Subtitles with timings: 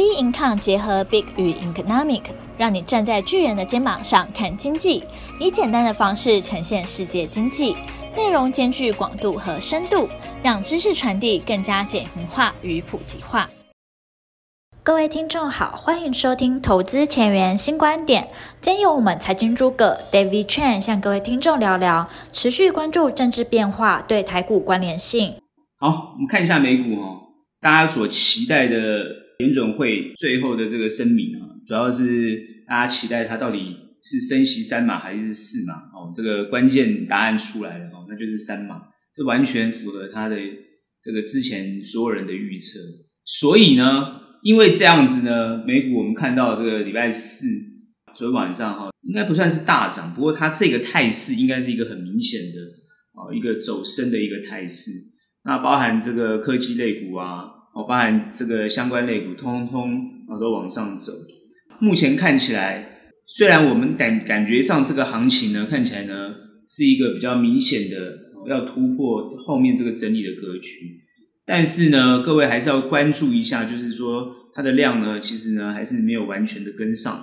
[0.00, 2.22] B Income 结合 Big 与 Economic，
[2.56, 5.04] 让你站在巨人的肩膀上看经济，
[5.38, 7.76] 以简单的方式呈现世界经济，
[8.16, 10.08] 内容兼具广度和深度，
[10.42, 13.50] 让知识传递更加简明化与普及化。
[14.82, 18.26] 各位听众好，欢迎收听投资前沿新观点。
[18.62, 25.34] 今天由我们财经诸葛 David Chen 向各位听众聊聊持续关注政治变化对台股关联性。
[25.78, 27.20] 好，我们看一下美股哦，
[27.60, 29.28] 大家所期待的。
[29.40, 32.38] 联准会最后的这个声明啊，主要是
[32.68, 38.82] 大家期待它到底是升息三码还是四码哦，这个关键答案出来了哦，那就是三码，
[39.14, 40.36] 这完全符合它的
[41.02, 42.78] 这个之前所有人的预测。
[43.24, 44.08] 所以呢，
[44.42, 47.46] 因为这样子呢，美股我们看到这个礼拜四
[48.14, 52.58] 昨天晚上哈，应该不算是大涨，不过它这个态势应该是一个很明显的
[53.14, 54.90] 哦，一个走升的一个态势。
[55.44, 57.59] 那包含这个科技类股啊。
[57.72, 59.94] 哦，包含这个相关类股，通通
[60.28, 61.12] 啊都往上走。
[61.78, 66.34] 目前看起来，虽然我们感感觉上这个行情呢，看起来呢
[66.68, 67.96] 是一个比较明显的
[68.48, 71.00] 要突破后面这个整理的格局，
[71.46, 77.22] 但是呢，各位还是要关注一下，就是说它的量呢，其实呢还是没有完全的跟上，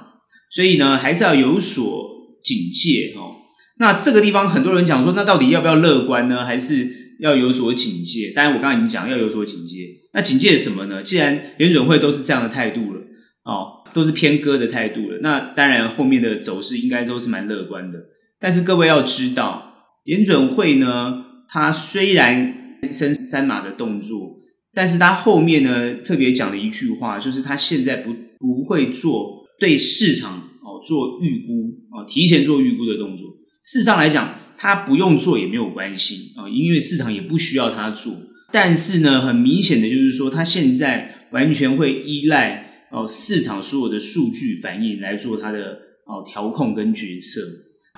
[0.50, 3.36] 所以呢还是要有所警戒哦。
[3.80, 6.46] 那这个地方很多人讲说，那到底要不要乐观呢？
[6.46, 7.07] 还是？
[7.20, 9.88] 要有所警戒，当然我刚才已经讲要有所警戒。
[10.14, 11.04] 那警戒什么呢？
[11.04, 13.02] 既然联准会都是这样的态度了，
[13.44, 18.00] 哦，都是偏鸽的态度了，那当然后面的走势应该都是蛮乐观的。
[18.40, 19.74] 但是各位要知道，
[20.06, 24.40] 联准会呢，它虽然升三码的动作，
[24.74, 33.28] 但是它后面呢特别讲了一句话，就是它现在不不会做对市场哦做预估哦，提前做预估的动作。
[33.62, 34.34] 事实上来讲。
[34.58, 38.14] 他不用做也没有关系啊，因为市场也不需要他做。
[38.52, 45.74] 但是呢，很明显的就是说，他现在完全会依赖哦市场所有的数据反应来做他的
[46.06, 47.42] 哦调控跟决策，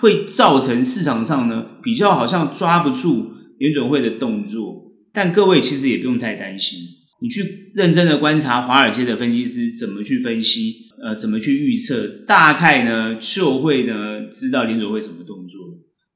[0.02, 4.92] 会造成市场上呢比较好像抓不住联准会的动作。
[5.14, 6.80] 但各位其实也不用太担心，
[7.21, 15.59] 你去认真的观察华尔街的分析师怎么去分析，呃，怎么去预测，大概呢就会呢知道联准会什么动作。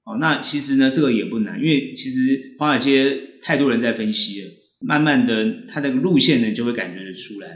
[0.06, 4.48] 哦，那其实呢，这个也不难，因为其实华尔街太多人在分析了，
[4.82, 7.48] 慢慢的，它的路线呢就会感觉得出来。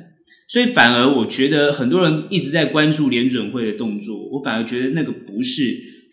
[0.48, 5.62] 所以反而我觉得很多人一直在关注联准会的动作，我反而觉得那个不是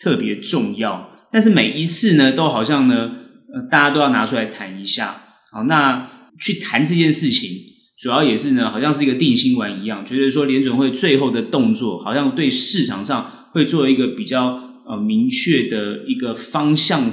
[0.00, 1.08] 特别重要。
[1.30, 3.12] 但是每一次呢，都好像呢，
[3.54, 5.22] 呃，大家都要拿出来谈一下。
[5.52, 7.48] 好，那去谈这件事情，
[7.96, 14.63] 主要也是呢，好像是一个定心丸一样，觉得说联准会最后的动作，好像对市场上会做一个比较。
[14.88, 17.10] 呃，明确的一个方向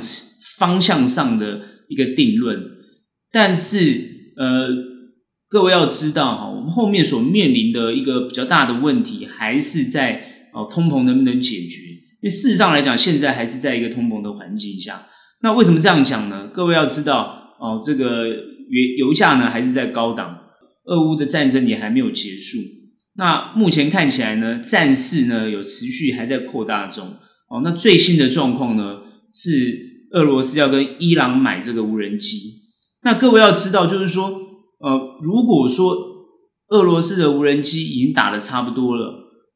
[0.58, 2.60] 方向上的一个定论，
[3.32, 4.68] 但是呃，
[5.50, 11.78] 各位要知道哈，我们后面所面临的一个比较大的问题，还是在哦，通膨能不能解决？
[12.22, 15.08] 因为事实上来讲，现在还是在一个通膨的环境下。
[15.42, 16.48] 那为什么这样讲呢？
[16.54, 20.38] 各位要知道哦，这个油油价呢还是在高档，
[20.86, 22.58] 俄乌的战争也还没有结束。
[23.16, 27.16] 那目前看起来呢，战事呢有持续还在扩大中。
[27.52, 32.38] 哦，那最新的状况呢，是俄罗斯要跟伊朗买这个无人机。
[33.04, 34.30] 那各位要知道，就是说，
[34.80, 35.98] 呃，如果说
[36.70, 39.16] 俄罗斯的无人机已经打得差不多了，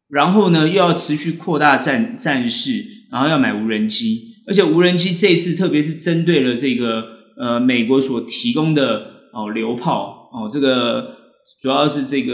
[0.09, 7.05] 然后呢又要持续扩大战战事，然后要买无人机，而且无人机这次特别是针对了这个
[7.39, 11.15] 呃美国所提供的哦榴炮哦，这个
[11.61, 12.33] 主要是这个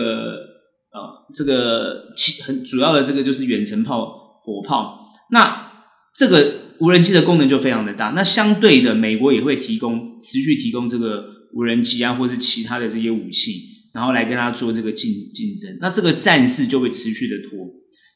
[0.92, 2.06] 呃这个
[2.48, 4.08] 很主要的这个就是远程炮
[4.44, 4.98] 火炮。
[5.32, 5.72] 那
[6.16, 13.54] 这个无人机的功能就非常的大，那相对的，美国也会提供持续提供这个无人机啊，或者是其他的这些武器，
[13.94, 15.78] 然后来跟他做这个竞竞争。
[15.80, 17.68] 那这个战事就会持续的拖，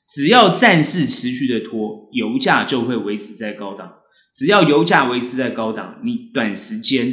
[0.09, 3.91] 只要战事持续的拖，油价就会维持在高档。
[4.35, 7.07] 只要油价维持在高档，你短时间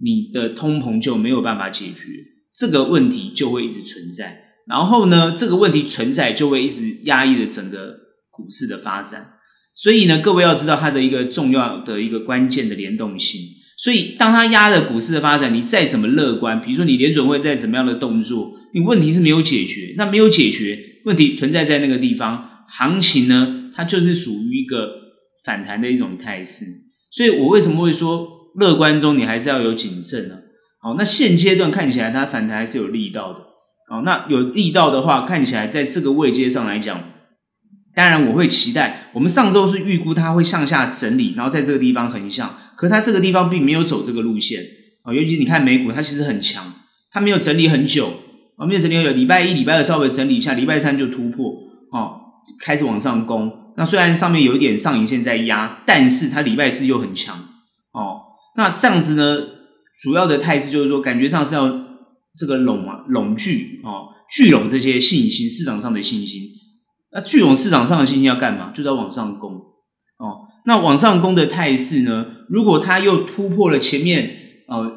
[0.00, 2.04] 你的通膨就没有办法解决，
[2.54, 4.42] 这个问题就会一直存在。
[4.66, 7.96] 然后呢，这个问题存在就会一直压抑着整个
[8.30, 9.37] 股市的发展。
[9.80, 13.40] 所以呢，各位要知道它的一个重要的一个关键的联动性。
[13.76, 19.94] 所以，当它压着股市的发展，你再怎么乐观，比如说你联准会再怎么样的动作，你问题是没有解决。
[19.96, 24.90] 那没有解决，问题存在在那个地方，行情呢，它就是属于一个
[25.44, 26.64] 反弹的一种态势。
[27.12, 30.34] 所以我为什么会说乐观中你还是要有谨慎呢？
[30.82, 33.38] 好，那现阶段看起来它反弹还是有力道的。
[33.88, 37.00] 好，那有力道的话，看起来在这个位阶上来讲。
[37.98, 39.10] 当然，我会期待。
[39.12, 42.54] 我们上周是预估它会向下整理，然后在这个地方横向。
[42.76, 44.62] 可它这个地方并没有走这个路线
[45.02, 45.12] 啊。
[45.12, 46.72] 尤其你看美股，它其实很强，
[47.10, 48.06] 它没有整理很久，
[48.56, 51.52] 啊，没有整理很久，礼拜一、礼拜二稍微整理一下，礼拜三就突破，
[51.90, 52.14] 啊，
[52.62, 53.52] 开始往上攻。
[53.76, 57.36] 那虽然上面有一点上影线在压，但是它礼拜四又很强，
[57.90, 58.20] 哦，
[58.56, 59.38] 那这样子呢，
[60.00, 61.68] 主要的态势就是说，感觉上是要
[62.38, 66.42] 这个拢啊，拢聚哦，聚拢这些信心，市场上的信心。
[67.12, 68.70] 那聚拢市场上的信心要干嘛？
[68.74, 69.52] 就在往上攻，
[70.18, 74.30] 哦，那往上攻的态势呢，如果它又突破了前面，
[74.68, 74.92] 呃，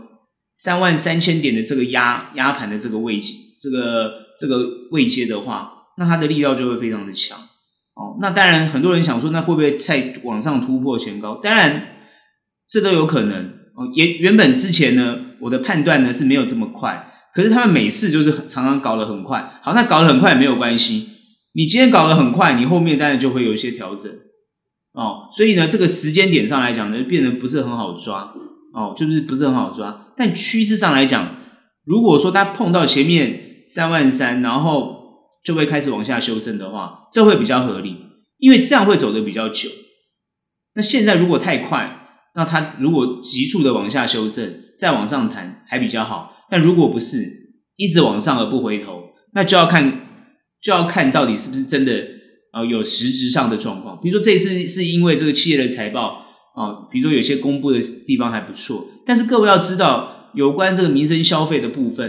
[0.56, 7.38] 三万三千点的这个压压盘的这个位置，这个这个位阶的话，那它的力道就会非常的强。
[7.38, 11.40] 哦，那当然很多人想说，那会不会再往上突破前高？
[11.42, 11.96] 当然，
[12.68, 13.46] 这都有可能。
[13.74, 19.60] 哦，原原本之前呢，我的判断呢是没有这么快，可是他们每次就是常常搞得很快。
[19.62, 21.07] 好，那搞得很快也没有关系。
[21.53, 24.12] 你今天搞得很快，你后面当然就会有一些调整。
[24.94, 28.33] 哦，所以呢，这个时间点上来讲呢，变得不是很好抓。
[28.74, 30.07] 哦，就是不是很好抓。
[30.15, 31.36] 但趋势上来讲，
[31.86, 34.98] 如果说它碰到前面三万三，然后
[35.44, 37.97] 就会开始往下修正的话，这会比较合理，
[38.38, 39.69] 因为这样会走得比较久。
[40.75, 41.97] 那现在如果太快，
[42.36, 46.33] 那它如果急速的往下修正，再往上弹还比较好。
[46.50, 47.18] 但如果不是
[47.75, 49.01] 一直往上而不回头，
[49.33, 50.11] 那就要看
[50.62, 52.08] 就要看到底是不是真的
[52.52, 54.00] 啊、有实质上的状况。
[54.02, 56.28] 比如说这次是因为这个企业的财报。
[56.54, 62.06] 啊，比如说有些公布的地方还不错，但是各位要知道，有关这个民生消费的部分，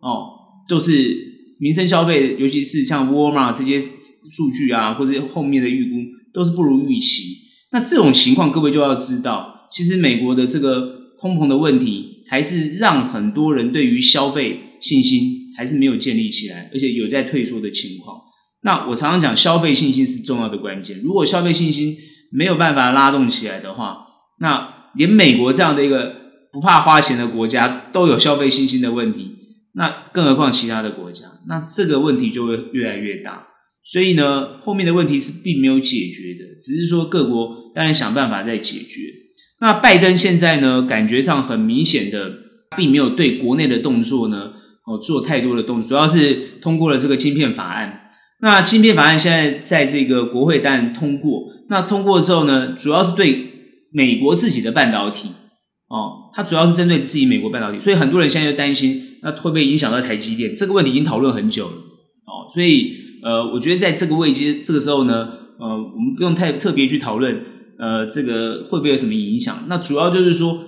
[0.00, 0.24] 哦，
[0.66, 1.14] 都是
[1.60, 5.96] 民生消费，尤其是像沃尔玛这些数据啊，或者后面的预估
[6.32, 7.24] 都是不如预期。
[7.72, 18.20] 那这种情况，各位就要知道，其实美国的这个通膨的问题，还是让很多人对于消费信心还是没有建立起来，而且有在退缩的情况。
[18.62, 21.00] 那我常常讲，消费信心是重要的关键。
[21.02, 21.96] 如果消费信心，
[22.32, 23.98] 没有办法拉动起来的话，
[24.40, 26.14] 那连美国这样的一个
[26.52, 29.32] 不怕花钱的国家都有消费信心的问题，
[29.74, 33.48] 那更何况其他的国家，那这个问题就会越来越大。
[33.84, 39.02] 所以呢，后面的问题是并没有解决的，只是说各国当然想办法在解决。
[39.60, 42.32] 那拜登现在呢，感觉上很明显的，
[42.78, 44.53] 并没有对国内的动作呢，
[44.86, 48.00] 哦，做太多的动作，主要是通过了这个晶片法案。
[48.40, 51.44] 那晶片法案现在在这个国会当然通过。
[51.70, 53.46] 那通过之后呢，主要是对
[53.90, 55.28] 美国自己的半导体
[55.88, 60.54] 哦，它主要是针对自己美国半导体，所以很多人现在就担心，那会不会影响到台积电？
[60.54, 62.92] 这个问题已经讨论很久了哦，所以
[63.22, 65.28] 呃，我觉得在这个位置这个时候呢，
[65.58, 67.42] 呃，我们不用太特别去讨论，
[67.78, 69.64] 呃，这个会不会有什么影响？
[69.68, 70.62] 那主要就是说，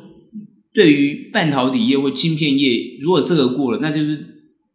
[0.77, 4.13] 对于半导体业或晶片业，如果这个过了，那就是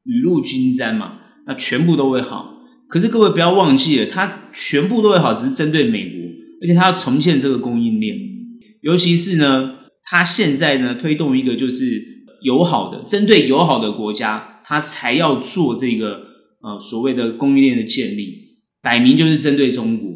[0.04, 2.58] 雨露均沾嘛，那全部都会好。
[2.88, 6.20] 可是各位不要忘记了，它全部都会好，只是针对美国，
[6.64, 8.18] 而且它要重建这个供应链，
[8.82, 12.04] 尤其是呢，它现在呢推动一个就是
[12.42, 16.24] 友好的，针对友好的国家，它才要做这个
[16.64, 20.10] 呃所谓的供应链的建立，摆明就是针对中国。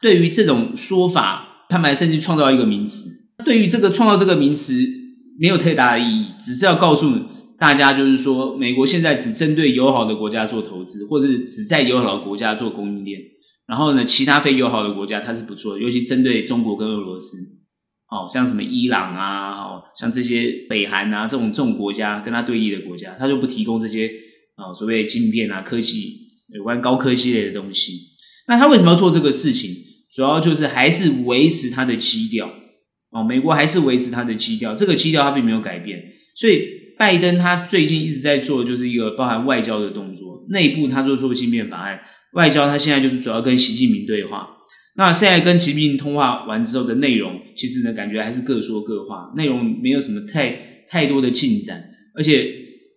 [0.00, 3.10] 对于这种说法，他们还甚至创造一个名词。
[3.44, 4.74] 对于这个创造这个名词
[5.40, 7.08] 没有太大的意义，只是要告诉。
[7.58, 13.20] 大家就是说，美国现在只针对友好的国家做投资，或者是只在友好的国家做供应链，
[13.66, 17.36] 然后呢，其他非友好的国家它是不做，尤其针对中国跟俄罗斯，
[18.08, 24.10] 哦，像什么伊朗啊，哦，像这些北韩啊这种这种国家跟它对立的国家，它就不提供这些
[24.56, 26.16] 啊、哦、所谓晶片啊科技
[26.54, 27.92] 有关高科技类的东西。
[28.48, 29.70] 那他为什么要做这个事情？
[30.10, 32.50] 主要就是还是维持它的基调
[33.10, 35.98] 哦，美国还是维持它的基调，这个基调它并没有改变，
[36.34, 36.80] 所以。
[37.00, 40.44] 拜登他最近一直在做，就是一个包含外交的动作。
[40.50, 41.98] 内部他做做芯片法案，
[42.34, 44.46] 外交他现在就是主要跟习近平对话。
[44.96, 51.82] 那现在跟习近平通话完之后的内容，其实呢感觉还是各说各话，内容没有什么太太多的进展。
[52.14, 52.52] 而且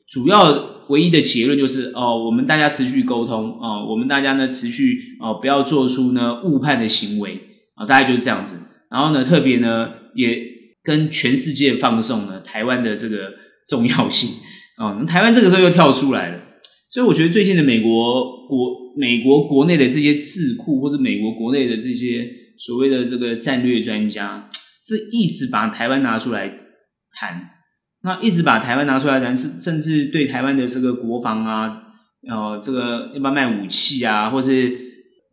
[0.10, 7.40] 主要唯一的结论就是哦，我们大家持续沟通哦，我们大家呢持续哦不要做出呢误判的行为
[7.76, 8.58] 啊，大概就是这样子。
[8.92, 10.42] 然后呢，特别呢也
[10.84, 13.32] 跟全世界放送呢台湾的这个。
[13.66, 14.30] 重要性
[14.76, 16.40] 啊，那台湾这个时候又跳出来了，
[16.92, 22.30] 所以我觉得最近的美国国美国国内的这些智库，或者美国国内的这些
[22.60, 24.50] 所谓的这个战略专家，
[24.86, 26.50] 是一直把台湾拿出来
[27.14, 27.52] 谈，
[28.04, 31.84] 那一直把台湾拿出来谈，是甚至对台湾的这个国防啊，
[32.30, 34.52] 呃，这个要不要卖武器啊，或者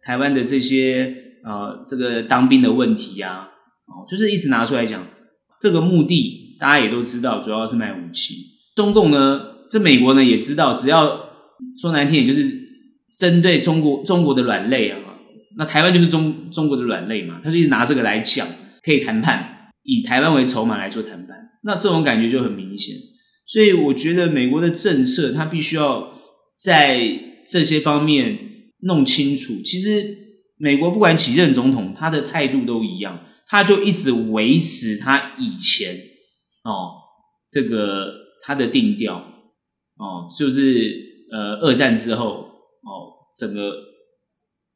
[0.05, 1.13] 台湾的这些
[1.45, 3.49] 呃这个当兵的问题啊，
[3.91, 5.07] 哦，就是一直拿出来讲
[5.59, 6.57] 这个目的。
[6.59, 8.35] 大家也都知道，主要是卖武器。
[8.77, 11.31] 中共呢，这美国呢也知道，只要
[11.81, 12.51] 说难听点，就是
[13.19, 14.99] 针对中国中国的软肋啊。
[15.57, 18.47] 那台湾就是中中国的软肋嘛，他就一直拿这个来讲，
[18.83, 21.37] 可以谈判，以台湾为筹码来做谈判。
[21.65, 22.95] 那这种感觉就很明显。
[23.47, 26.13] 所以我觉得美国的政策，它必须要
[26.55, 27.01] 在
[27.49, 28.39] 这些方面
[28.83, 29.55] 弄清楚。
[29.65, 30.17] 其实
[30.59, 33.19] 美国不管几任总统，他的态度都一样，
[33.51, 35.95] 他就一直维持他以前
[36.65, 36.93] 哦
[37.51, 39.17] 这个他的定调
[39.97, 43.73] 哦，就是呃二战之后哦整个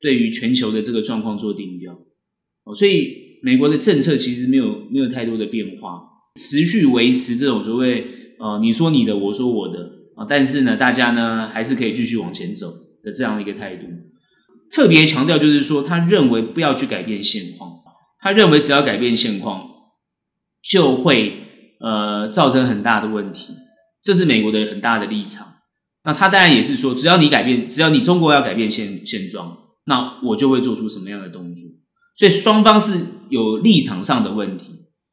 [0.00, 1.94] 对于全球的这个状况做定调
[2.64, 6.02] 哦，所以美国的政策其实没有没有太多的变化，
[6.34, 8.04] 持续维持这种所谓
[8.40, 10.04] 呃你说你的，我说我的。
[10.16, 12.70] 啊，但是呢，大家呢还是可以继续往前走
[13.02, 13.84] 的这样的一个态度。
[14.70, 17.72] 特别强调就是说，他认为不要去改变现况，
[18.24, 19.68] 他认为只要改变现况，
[20.62, 21.40] 就会
[21.78, 23.52] 呃造成很大的问题。
[24.02, 25.46] 这是美国的很大的立场。
[26.04, 31.62] 那他当然也是说，只要你改变，只要你中国要改变现现状，那我就会做出什么样的动作。
[32.16, 34.64] 所以双方是有立场上的问题。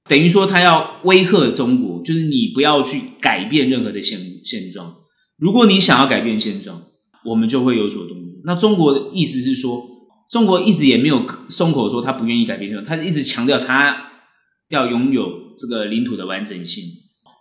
[0.09, 4.95] 等于说，他要威吓中国，就是你不要去改变任何的现现状。
[5.37, 6.83] 如果你想要改变现状，
[7.25, 8.39] 我们就会有所动作。
[8.45, 9.90] 那中国的意思是说，
[10.31, 14.11] 中国一直也没有松口说他不愿意改变现状，他一直强调他
[14.69, 16.85] 要拥有这个领土的完整性。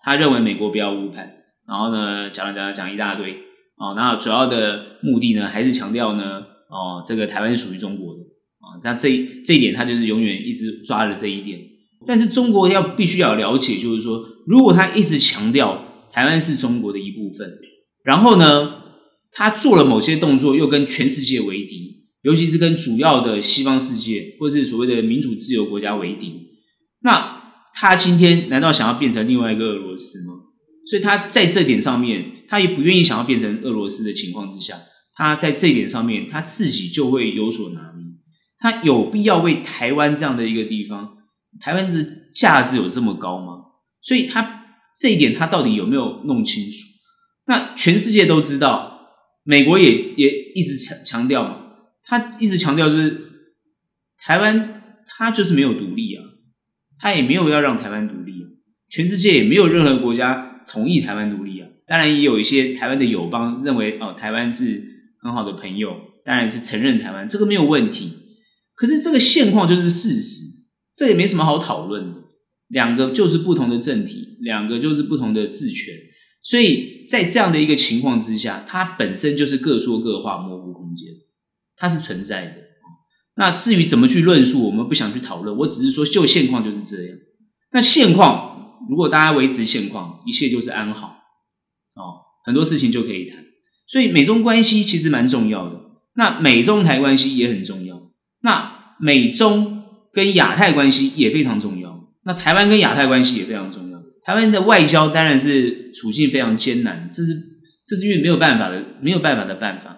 [0.03, 1.31] 他认为美国不要误判，
[1.69, 3.33] 然后呢，讲了讲了讲一大堆
[3.77, 3.95] 哦。
[3.95, 8.21] 那主要的目的呢，还是强调呢，哦，这个台湾是属于中国的
[8.59, 8.81] 啊。
[8.83, 9.09] 那这
[9.45, 11.61] 这一点，他就是永远一直抓着这一点。
[12.07, 17.49] 但是中国要必须要了解，就是说，如果他一直强调台湾是中国的一部分，
[18.03, 18.83] 然后呢，
[19.33, 21.90] 他做了某些动作，又跟全世界为敌，
[22.23, 26.49] 尤其是跟主要的西方世界或者是所谓的民主自由国家为敌，
[27.03, 27.41] 那
[27.75, 30.35] 他今天难道想要变成另外一个俄罗斯吗？
[30.87, 34.77] 所以他在这点上面，他也不愿意想要变成俄罗斯的情况之下，
[35.15, 38.05] 他在这一点上面，他自己就会有所拿捏，
[38.59, 41.17] 他有必要为台湾这样的一个地方。
[41.61, 43.55] 台湾的价值有这么高吗？
[44.03, 44.65] 所以他
[44.99, 46.77] 这一点他到底有没有弄清楚？
[47.47, 49.01] 那全世界都知道，
[49.45, 51.60] 美国也也一直强强调嘛，
[52.11, 53.21] 他一直强调就是
[54.19, 56.25] 台湾他就是没有独立啊，
[56.99, 58.51] 他也没有要让台湾独立啊，
[58.89, 61.69] 全世界也没有任何国家同意台湾独立啊。
[61.87, 64.83] 当然也有一些台湾的友邦认为哦，台湾是
[65.23, 68.13] 很好的朋友，当然是承认台湾，这个没有问题。
[68.75, 70.51] 可是这个现况就是事实。
[70.93, 72.17] 这也没什么好讨论的，
[72.69, 75.95] 两个就是不同的政体，两个就是不同的治权，
[76.43, 81.09] 所以在这样的一个情况之下，它本身就是各说各话，模糊空间，
[81.81, 82.53] 它是存在的。
[83.35, 87.17] 那至于怎么去论述，我们不想去讨论，我只是说，就现况就是这样。
[87.73, 91.09] 那现况如果大家维持现况，一切就是安好，
[91.95, 93.43] 哦，很多事情就可以谈。
[93.89, 95.81] 所以美中关系其实蛮重要的，
[96.15, 99.79] 那美中台关系也很重要，那美中。
[100.13, 103.99] 跟亚太关系也非常重要，那台湾跟亚太关系也非常重要。
[104.25, 107.33] 台湾的外交当然是处境非常艰难，这是
[107.87, 109.91] 这是因为没有办法的，没有办法的办法，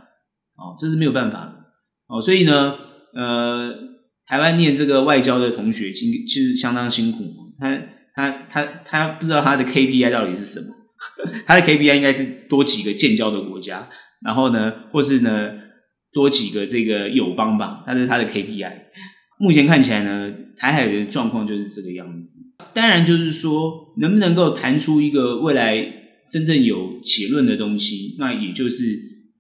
[0.59, 1.52] 哦，这是没有办法的，
[2.13, 2.75] 哦，所以呢，
[3.15, 3.73] 呃，
[4.27, 7.25] 台湾念这个外交的同学其实其实相当辛苦，
[7.59, 7.83] 他
[8.15, 10.67] 他他他不知道他的 KPI 到底是什么，
[11.47, 13.89] 他的 KPI 应该是多几个建交的国家，
[14.25, 15.53] 然后呢，或是呢
[16.13, 18.73] 多几个这个友邦吧，他是他的 KPI。
[19.39, 22.39] 目前看起来呢，台海的状况就是这个样子。
[22.75, 25.83] 当然，就是说能不能够谈出一个未来
[26.31, 28.85] 真正有结论的东西，那也就是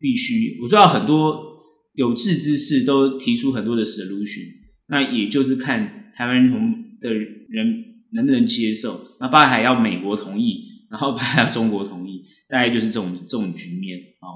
[0.00, 0.58] 必须。
[0.62, 1.51] 我知道很多
[1.94, 4.46] 有志之士都提出很多的 solution，
[4.88, 9.16] 那也就是看台湾同的人能不能接受。
[9.20, 14.26] 那包含还要美国同意，然后还要中国同意，大概就是这种这种局面啊。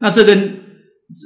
[0.00, 0.60] 那这跟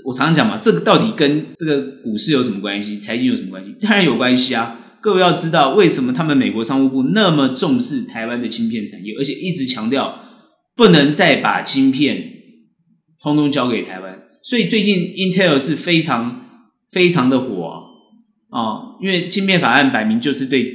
[0.04, 2.96] 我常常讲嘛，这个到底跟这个股市有什么关系？
[2.96, 3.74] 财经有什么关系？
[3.80, 4.98] 当然有关系啊！
[5.00, 10.20] 各位要知道，为什么他们美国商务部那么重视台湾的晶片产业，而且一直强调
[10.74, 12.32] 不能再把晶片
[13.22, 14.18] 通通交给台湾。
[14.46, 17.66] 所以最近 Intel 是非常非常的火
[18.50, 18.60] 啊！
[18.60, 20.72] 哦，因为晶片法案摆明就是对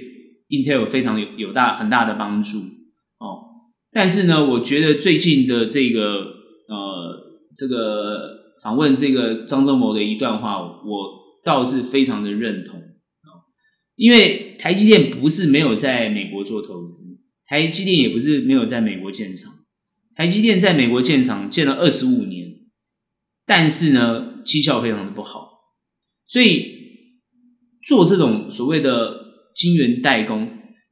[0.49, 2.57] Intel 非常有有大很大的帮助
[3.19, 3.47] 哦。
[3.93, 6.01] 但是呢，我觉得最近的这个
[6.67, 8.41] 呃这个。
[8.63, 13.41] 访问这个张忠谋的一段话，我倒是非常的认同啊，
[13.95, 19.51] 因为台积电不是没有在美国做投资，台积电也不是没有在美国建厂，
[20.15, 22.40] 台积电在美国建厂建了二十五年，
[23.45, 25.49] 但是呢，绩效非常的不好，
[26.27, 26.65] 所以
[27.87, 29.15] 做这种所谓的
[29.55, 30.49] 晶圆代工，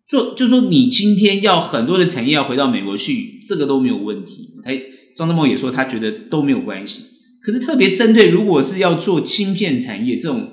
[0.08, 4.50] 做就是说你今天要很多的产业要回到美国去，这个都没有问题。
[4.64, 4.72] 他
[5.16, 7.04] 张德茂也说他觉得都没有关系。
[7.42, 10.52] 可是特别针对，如果是要做芯片产业这种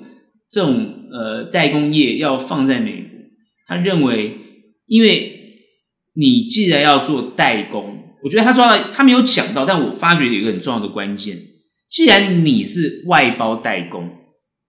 [0.49, 3.19] 这种呃代工业要放在美国，
[3.67, 4.37] 他认为，
[4.85, 5.33] 因为
[6.13, 11.37] 你既然要做代工，我觉得他抓到他没有讲到，但我发觉有一个很重要的关键，
[11.89, 14.09] 既然你是外包代工，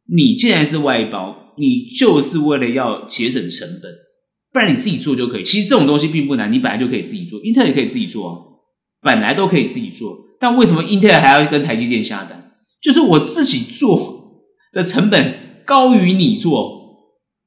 [0.08, 3.92] 你既然是外包，你就是为了要节省成本，
[4.52, 5.44] 不然你自己做就可以。
[5.44, 8.37] 其实这种东西并不难，你本来就可以自己做，英特尔也可以自己做啊，
[9.02, 10.16] 本来都可以自己做。
[10.40, 12.52] 但为什么英特尔还要跟台积电下单？
[12.80, 16.70] 就是我自己做的成本高于你做，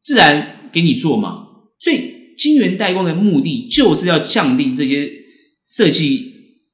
[0.01, 1.45] 自然给你做嘛。
[1.79, 5.09] 所以晶圆代工的目的就是要降低这些
[5.65, 6.29] 设计。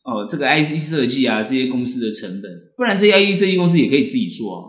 [0.07, 4.63] 哦，这个 IC 设计啊，这些公司的成本，不然这些 IC 设计公司也可以自己做啊，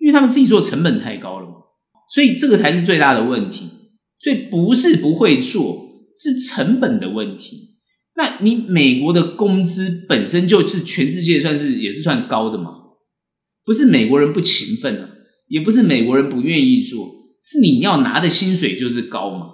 [0.00, 1.52] 因为他们自己做成本太高了嘛，
[2.12, 3.68] 所以这个才是最大的问题。
[4.18, 5.84] 所以不是不会做，
[6.16, 7.76] 是成本的问题。
[8.16, 12.70] 那你美国的工资本身就是全世界算是也是算高的嘛，
[13.64, 15.08] 不是美国人不勤奋啊，
[15.48, 17.08] 也不是美国人不愿意做，
[17.42, 19.46] 是你要拿的薪水就是高嘛。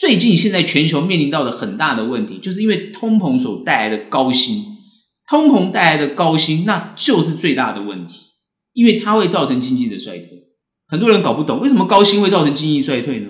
[0.00, 4.71] 最近现在全球面临到的很大的问题，就是因为通膨所带来的高薪。
[5.32, 8.16] 通膨带来的高薪，那就是最大的问题，
[8.74, 10.28] 因为它会造成经济的衰退。
[10.86, 13.28] 很多人搞不懂为什么高薪会造成经济衰退呢？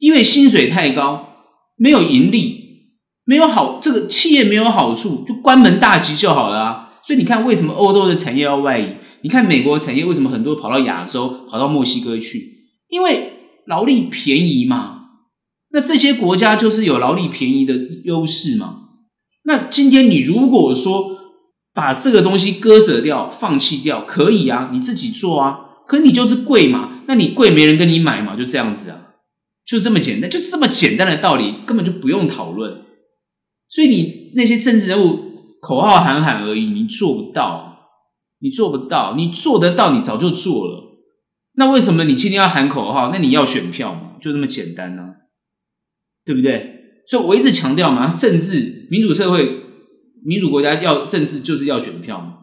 [0.00, 1.36] 因为薪水太高，
[1.76, 2.88] 没有盈利，
[3.24, 6.98] 没有好，这个企业没有好处，就关门大吉就好了啊。
[7.04, 8.96] 所以你看，为什么欧洲的产业要外移？
[9.22, 12.42] 你看美国产业为什么很多跑到亚洲，跑到墨西哥去？
[12.88, 13.34] 因为
[13.68, 14.94] 劳力便宜嘛。
[15.70, 18.80] 那这些国家就是有劳力便宜的优势嘛。
[19.44, 21.15] 那今天你如果说，
[21.76, 25.60] 把这个东西割舍掉、放弃掉，可以啊，你自己做啊。
[25.86, 29.08] 可你就是贵嘛，那你贵没人跟你买嘛，就这样子啊，
[29.66, 32.78] 就这么简单，就这么简单的道理，根本就不用讨论。
[33.68, 35.20] 所以你那些政治人物
[35.60, 37.90] 口号喊喊而已，你做不到，
[38.40, 41.02] 你做不到，你做得到，你早就做了。
[41.56, 43.10] 那为什么你今天要喊口号？
[43.12, 45.02] 那你要选票嘛，就这么简单呢，
[46.24, 47.04] 对不对？
[47.06, 49.65] 所以我一直强调嘛，政治民主社会。
[50.24, 52.34] 民主国家要政治就是要选票嘛，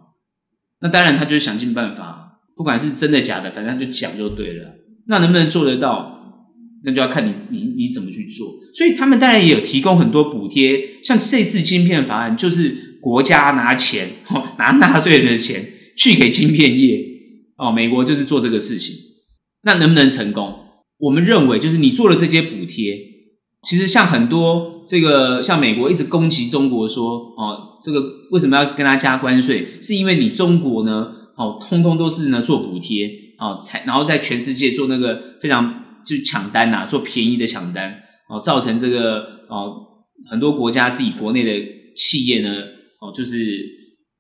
[0.82, 4.76] 那当然他就是想尽办法，不管是真的假的，反正他就讲就对了。
[5.08, 6.48] 那能不能做得到，
[6.84, 8.48] 那就要看你你你怎么去做。
[8.74, 14.10] 所以他们当然也有提供很多补贴，像这次晶片法案就是国家拿钱，
[14.58, 15.66] 拿纳税人的钱
[15.98, 17.00] 去给晶片业
[17.58, 18.96] 哦，美国就是做这个事情。
[19.64, 20.54] 那能不能成功？
[21.00, 22.98] 我们认为就是你做了这些补贴，
[23.68, 27.70] 其实像很多这个像美国一直攻击中国说哦。
[27.84, 29.68] 这个为什么要跟他加关税？
[29.82, 39.20] 是因为你中国呢，哦，通通都是呢做补贴哦，才然后在全世界做那个非常就抢单呐、啊，做便宜的抢单哦，造成这个
[39.50, 39.76] 哦
[40.32, 41.52] 很多国家自己国内的
[41.98, 42.56] 企业呢
[43.02, 43.62] 哦就是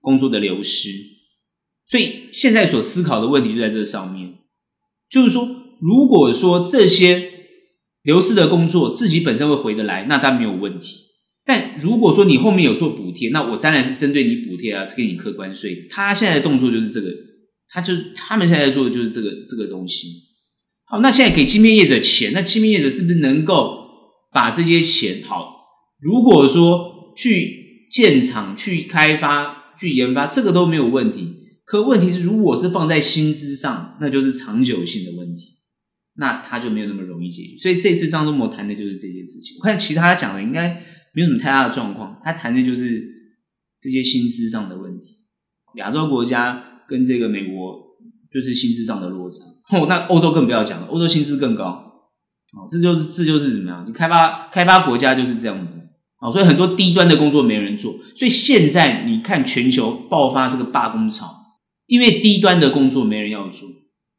[0.02, 0.90] 工作的流失，
[1.88, 4.34] 所以现在所思考的问题就在这上面，
[5.10, 5.48] 就是说，
[5.80, 7.32] 如果说这些
[8.04, 10.98] 流失的工作自己本身会回得来，那当然没有问题。
[11.46, 15.88] 但如果说你后面有做补贴，那我当然是针对你补贴啊，给你课关税。
[15.90, 17.10] 他现在的动作就是这个，
[17.70, 20.08] 他就他们现在做的就是这个这个东西。
[20.86, 23.78] 好，那现在给晶片业者钱，那晶片业者是不是能够
[24.32, 25.52] 把这些钱好？
[26.00, 31.36] 如果说去建厂、去开发、去研发，这个都没有问题。
[31.66, 35.53] 可问题是，如果是放在薪资上，那就是长久性的问题，
[36.18, 37.58] 那他就没有那么容易解决。
[37.58, 39.58] 所以这次张忠谋谈的就是这件事情。
[39.60, 40.82] 我看其他讲的应该。
[41.16, 43.04] 没有什么太大的状况，他谈的就是
[43.80, 45.16] 这些薪资上的问题。
[45.76, 47.54] 亚洲国家跟这个美国
[48.34, 49.46] 就是薪资上的落差。
[49.78, 51.66] 哦，那欧洲更不要讲了，欧洲薪资更高。
[51.66, 53.86] 哦，这就是这就是怎么样？
[53.88, 55.76] 你开发开发国家就是这样子。
[56.20, 57.94] 哦，所以很多低端的工作没人做。
[58.16, 61.28] 所以现在你看全球爆发这个罢工潮，
[61.86, 63.70] 因为低端的工作没人要做。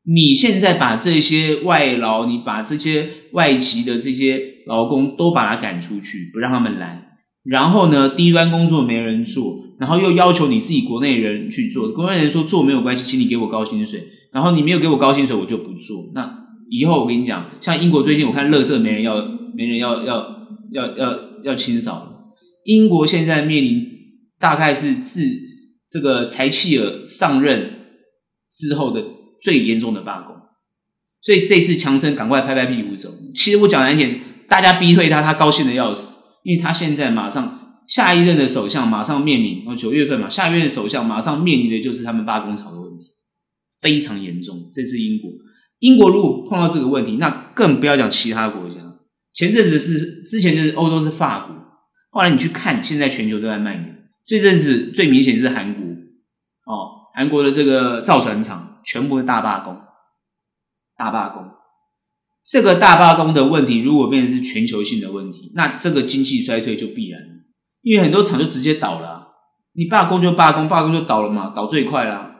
[0.07, 7.17] 你现在把这些外劳，你把这些外籍的这些劳工都把他赶出去，不让他们来。
[7.43, 9.45] 然后呢，低端工作没人做，
[9.81, 11.91] 然后又要求你自己国内人去做。
[11.93, 13.99] 国内人说做没有关系，请你给我高薪水。
[14.31, 16.11] 然后你没有给我高薪水，我就不做。
[16.15, 16.39] 那
[16.69, 19.17] 以后我跟你讲，像英国最近我看垃圾没人要，
[19.57, 20.27] 没人要要
[20.73, 22.11] 要要要清扫了。
[22.65, 23.87] 英国现在面临
[24.39, 25.23] 大概是自
[25.89, 27.71] 这个柴契尔上任
[28.55, 29.14] 之后的。
[29.45, 30.35] 最严重的罢工，
[31.21, 33.11] 所以这次强生赶快拍拍屁股走。
[33.35, 43.13] 其实我讲难听点，大家逼退他，他高兴的要死，因为他现在马上下一任的首相马上面临，哦九月份嘛，下一任首相马上面临的就是他们罢工潮的问题，
[43.83, 44.71] 非常严重。
[44.73, 45.31] 这次英国，
[45.81, 48.77] 英国如果碰到这个问题，那更不要讲其他国家。
[49.35, 51.55] 前阵子是之前就是欧洲是法国，
[52.11, 53.99] 后来你去看，现在全球都在蔓延。
[54.25, 58.71] 这阵子最明显是韩国，哦，韩国的这个造船厂。
[58.85, 59.77] 全部是大罢工，
[60.97, 61.43] 大罢工，
[62.45, 67.21] 这个大罢工的问题，如果变成是全球性的问题，那这个经济衰退就必然，
[67.83, 69.23] 因为很多厂就直接倒了。
[69.77, 72.37] 你罢工就罢工，罢工就倒了嘛，倒最快啦。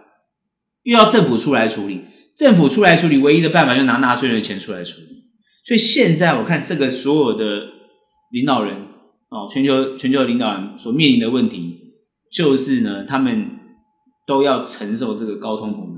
[0.85, 2.05] 又要政府出来处理，
[2.37, 5.07] 政府出来处理，唯一的办法就拿纳税人的钱出来处理。
[5.65, 7.63] 所以现在我看这个所有的
[8.31, 8.77] 领导人
[9.31, 11.95] 哦，全球全球领导人所面临的问题，
[12.31, 13.59] 就是呢，他们
[14.27, 15.94] 都要承受这个高通膨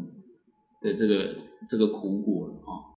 [0.87, 1.35] 的这个
[1.69, 2.95] 这个苦果了啊。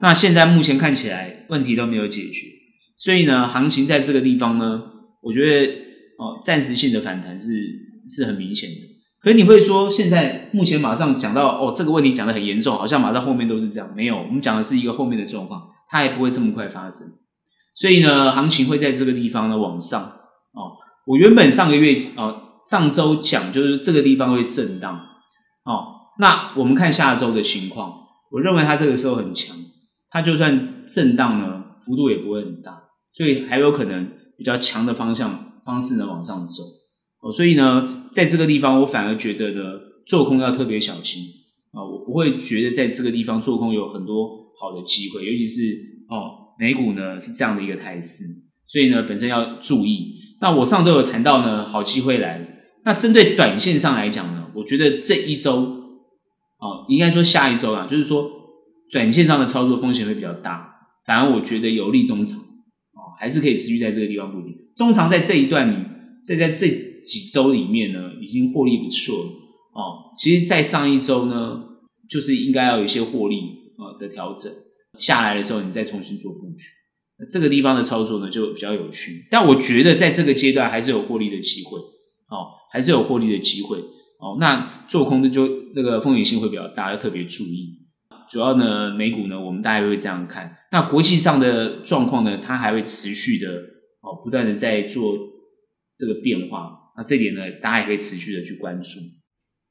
[0.00, 2.48] 那现在目前看起来问题都没有解决，
[2.96, 4.82] 所以呢，行情在这个地方呢，
[5.20, 5.72] 我觉得
[6.18, 7.50] 哦，暂时性的反弹是
[8.08, 8.76] 是很明显的。
[9.20, 15.62] 可你会说，现在目前马上讲到哦，这个问题讲得很严重，好像马上后面都是这样，没有，我们讲的是一个后面的状况。
[15.88, 17.06] 它也不会这么快发生，
[17.76, 20.74] 所以呢，行情会在这个地方呢往上哦。
[21.06, 24.96] 我原本上个月哦，上周讲就是这个地方会震荡
[25.64, 25.93] 哦。
[26.18, 27.92] 那我们看下周的情况，
[28.30, 29.56] 我认为它这个时候很强，
[30.10, 36.62] 它就算震荡呢，幅度也不会很大，所以还有可能比较强的方向方式呢往上走
[37.20, 37.32] 哦。
[37.32, 39.62] 所以呢，在这个地方我反而觉得呢，
[40.06, 41.22] 做空要特别小心
[41.72, 44.44] 啊，我不会觉得在这个地方做空有很多。
[44.56, 45.60] 好的机会，尤其是
[46.08, 48.24] 哦，美股呢是这样的一个态势，
[48.66, 50.14] 所以呢本身要注意。
[50.40, 52.46] 那我上周有谈到呢，好机会来了。
[52.84, 55.83] 那针对短线上来讲呢，我觉得这一周
[56.64, 58.30] 哦，应该说下一周啊，就是说
[58.90, 60.72] 短线上的操作风险会比较大。
[61.06, 64.56] 反而我觉得有利中长哦，还是可以持续在这个地方布局。
[64.74, 65.86] 中长在这一段里，
[66.24, 66.66] 在在这
[67.04, 69.30] 几周里面呢，已经获利不错了
[69.74, 70.14] 哦。
[70.18, 71.62] 其实，在上一周呢，
[72.08, 73.62] 就是应该要有一些获利。
[73.76, 74.52] 呃的调整
[75.00, 76.64] 下来的时候，你再重新做布局，
[77.18, 79.26] 那这个地方的操作呢就比较有趣。
[79.28, 81.76] 但我觉得在这个阶段还是有获利的机会，
[82.28, 83.78] 哦，还是有获利的机会，
[84.24, 87.80] 哦，那做空的就那个风险性会比较大，要特别注意。
[88.26, 90.56] 主要呢，美股呢，我们大概会这样看。
[90.72, 93.48] 那国际上的状况呢，它还会持续的
[94.00, 95.14] 哦，不断的在做
[95.94, 96.70] 这个变化。
[96.96, 98.88] 那这点呢，大家也可以持续的去关注。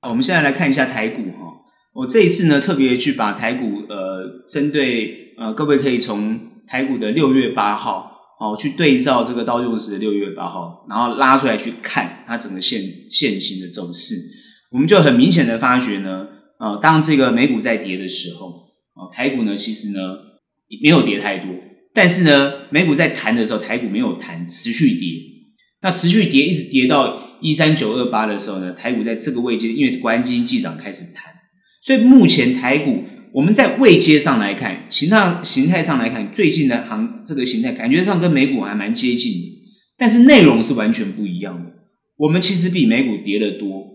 [0.08, 1.52] 我们现在来看一下台股哈。
[1.96, 14.16] 我这一次呢，特别去把台股，呃，针对呃，各位可以从台股的六月八号，哦，去对照这个道琼斯的六月八号，然后拉出来去看它整个线线型的走势，
[14.74, 16.28] 我们就很明显的发觉呢，
[16.60, 18.48] 呃，当这个美股在跌的时候，
[18.96, 20.16] 哦，台股呢其实呢
[20.68, 21.48] 也没有跌太多，
[21.94, 25.10] 但是呢，美股在弹的时候，台股没有弹，持续跌，
[25.84, 31.32] 那持续跌一直跌到一三九二八的时候呢，台股在这个位阶，因为国安基金进场开始弹。
[31.84, 39.62] 所以目前台股，我们在位阶上来看，形态形态上来看，最近的行这个形态感觉上跟美股还蛮接近的，
[39.98, 41.70] 但是内容是完全不一样的。
[42.16, 43.93] 我们其实比美股跌得多，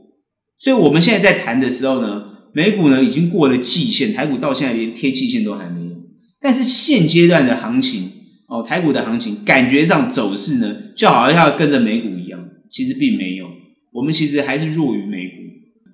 [0.58, 5.92] 所以我们现在在谈的时候呢，美股呢已经过了季线，台股到现在连贴季线都还没有。
[6.40, 8.10] 但是现阶段的行情
[8.48, 12.40] 哦，台股的行情感觉上走势呢，就好像要跟着美股一样，
[12.70, 13.46] 其实并没有，
[13.92, 15.32] 我们其实还是弱于美股。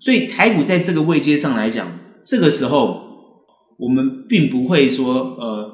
[0.00, 3.02] 所以台股在这个位阶上来讲，这个时候
[3.78, 5.70] 我们并不会说呃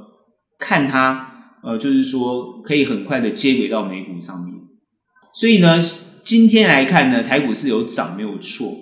[0.59, 4.55] 看它呃就是说可以很快的接轨到美股上面。
[5.35, 5.79] 所以呢，
[6.25, 8.73] 今天来看呢，台股是有涨没有错，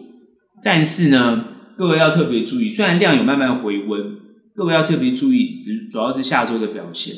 [0.63, 1.45] 但是呢，
[1.77, 4.01] 各位要特别注意，虽然量有慢慢回温，
[4.55, 7.15] 各位要特别注意，主主要是下周的表现。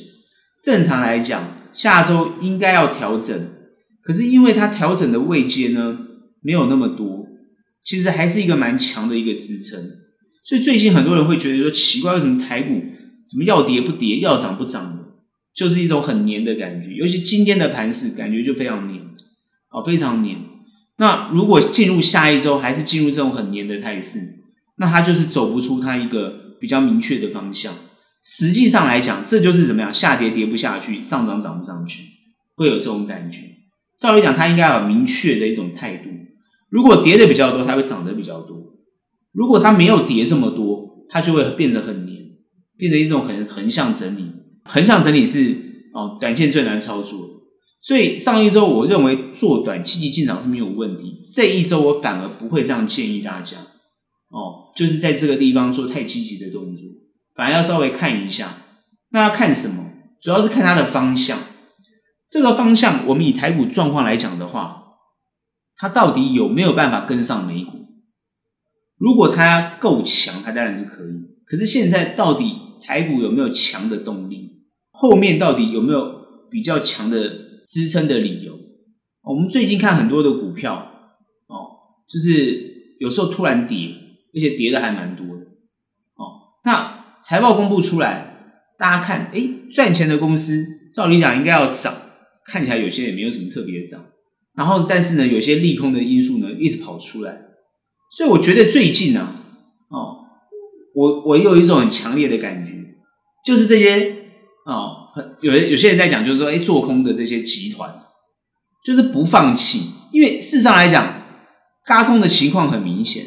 [0.63, 3.37] 正常来讲，下周应该要调整，
[4.03, 5.99] 可是因为它调整的位阶呢
[6.43, 7.27] 没有那么多。
[7.83, 9.81] 其实还是一个蛮强的一个支撑，
[10.45, 12.75] 所以最近很多人会觉得说奇怪，为什么台股
[13.27, 15.05] 怎么要跌不跌，要涨不涨的，
[15.55, 16.91] 就是一种很黏的感觉。
[16.91, 19.01] 尤其今天的盘势，感觉就非常黏，
[19.71, 20.37] 哦，非常黏。
[21.01, 24.19] 那如果进入下一周还是进入这种很黏的态势，
[24.77, 27.73] 那它就是走不出它一个比较明确的方向。
[28.23, 32.03] 实际上来讲，这就是怎么样，下跌跌不下去，上涨涨不上去，
[32.55, 33.39] 会有这种感觉。
[33.99, 36.11] 照理讲，它应该有明确的一种态度。
[36.69, 38.57] 如果跌的比较多，它会涨得比较多；
[39.33, 42.19] 如果它没有跌这么多，它就会变得很黏，
[42.77, 44.33] 变成一种横横向整理。
[44.65, 45.57] 横向整理是
[45.95, 47.40] 哦，短线最难操作。
[47.83, 53.57] 所以上一周我认为做短积极进场是没有问题，这一周我反而不会这样建议大家
[54.29, 56.85] 哦，就是在这个地方做太积极的动作，
[57.35, 58.55] 反而要稍微看一下。
[59.13, 59.93] 那要看什么？
[60.21, 61.39] 主要是看它的方向。
[62.29, 64.77] 这个方向，我们以台股状况来讲的话。
[65.77, 67.73] 它到底有没有办法跟上美股？
[68.99, 71.15] 如果它够强，它当然是可以。
[71.47, 74.67] 可是现在到底台股有没有强的动力？
[74.91, 76.15] 后面到底有没有
[76.51, 77.33] 比较强的
[77.71, 78.59] 支撑的理由？
[79.23, 80.75] 我们最近看很多的股票，
[81.47, 83.91] 哦，就是有时候突然跌，
[84.35, 85.43] 而且跌的还蛮多的。
[86.17, 91.95] 哦，那财报公布出来，大家看，诶，赚钱的公司，照理讲应该要涨，
[92.47, 94.01] 看起来有些也没有什么特别涨。
[94.57, 97.41] 然后，但是呢，有些利空的因素呢，一直跑出来，
[98.17, 99.37] 所以我觉得最近呢，
[99.91, 100.27] 哦，
[100.97, 102.73] 我我有一种很强烈的感觉，
[103.47, 104.11] 就是这些
[104.67, 105.00] 哦，
[105.41, 107.91] 有有些人在讲，就是说，哎，做空的这些集团，
[108.85, 111.23] 就是不放弃，因为事实上来讲，
[111.87, 113.25] 轧空的情况很明显，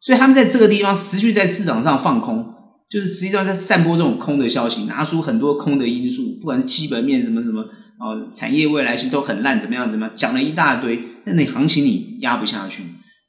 [0.00, 2.46] 所以他们在这个地方持续在市场上放空，
[2.90, 12.82] 就是实际上在散播这种空的消息，拿出很多空的因素，不管是基本面什么什么，哦，产业未来性都很烂，怎么样怎么样，讲了一大堆，那你行情你压不下去，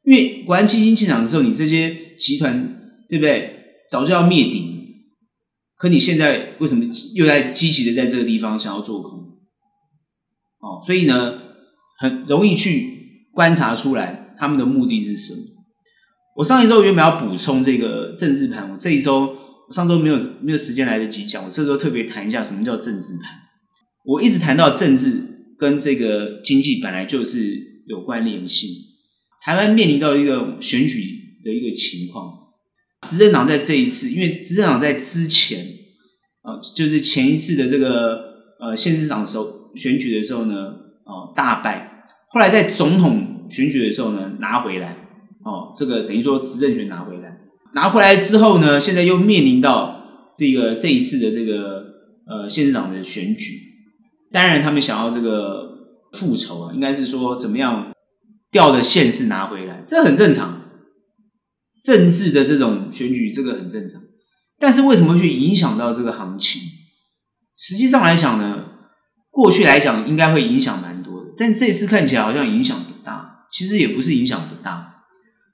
[0.05, 2.79] 因为国安基金进场之后，你这些集团。
[3.09, 3.51] 对不对？
[3.91, 4.72] 早就要灭顶，
[5.77, 9.19] 可你现在为什么又在积极的在这个地方想要做空？
[10.59, 11.39] 哦，所以呢，
[11.99, 15.41] 很容易去观察出来他们的目的是什么。
[16.37, 19.35] 我上一周原本要补充这个政治盘，我这一周
[19.71, 23.39] 上周没有没有时间来得及讲，我这周特别谈一下什么叫政治盘。
[24.05, 28.69] 我一直谈到政治跟这个经济本来就是有关联性，
[29.43, 32.42] 台湾面临到一个选举的一个情况。
[33.03, 35.59] 执政党在这一次，因为执政党在之前，
[36.41, 38.21] 啊、呃，就是前一次的这个
[38.59, 40.55] 呃县市长的时候选举的时候呢，
[41.05, 44.97] 哦、大败，后来在总统选举的时候呢拿回来，
[45.43, 47.37] 哦、这个等于说执政权拿回来，
[47.73, 51.83] 拿回来之后呢，现在又面临到这个这一次的这个
[52.27, 53.59] 呃县市长的选举，
[54.31, 55.69] 当然他们想要这个
[56.13, 57.91] 复仇啊，应该是说怎么样
[58.51, 60.62] 掉的县市拿回来，这很正常。
[61.83, 64.01] 政治的这种选举，这个很正常，
[64.57, 66.61] 但是为什么去影响到这个行情？
[67.57, 68.63] 实际上来讲呢，
[69.29, 73.47] 过去来讲应该会影响蛮多的，但这次看起来好像影响不大。
[73.51, 75.03] 其实也不是影响不大，